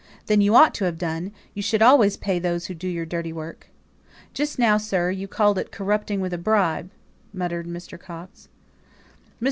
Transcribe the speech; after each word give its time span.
"Then 0.25 0.41
you 0.41 0.55
ought 0.55 0.73
to 0.73 0.85
have 0.85 0.97
done. 0.97 1.31
You 1.53 1.61
should 1.61 1.83
always 1.83 2.17
pay 2.17 2.39
those 2.39 2.65
who 2.65 2.73
do 2.73 2.87
your 2.87 3.05
dirty 3.05 3.31
work." 3.31 3.67
"Just 4.33 4.57
now, 4.57 4.77
sir, 4.79 5.11
you 5.11 5.27
called 5.27 5.59
it 5.59 5.71
corrupting 5.71 6.19
with 6.19 6.33
a 6.33 6.39
bribe," 6.39 6.89
muttered 7.33 7.67
Mr. 7.67 7.99
Coxe. 7.99 8.47
Mr. 8.47 9.37